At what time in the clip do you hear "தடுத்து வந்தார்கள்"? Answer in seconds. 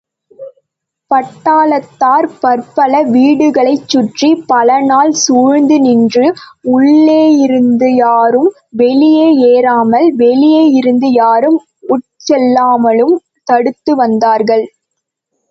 13.43-14.65